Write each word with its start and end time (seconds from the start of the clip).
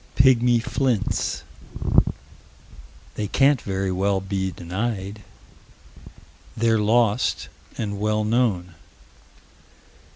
"Pigmy 0.15 0.57
flints." 0.59 1.43
They 3.13 3.27
can't 3.27 3.61
very 3.61 3.91
well 3.91 4.19
be 4.19 4.49
denied. 4.49 5.21
They're 6.57 6.79
lost 6.79 7.49
and 7.77 7.99
well 7.99 8.23
known. 8.23 8.73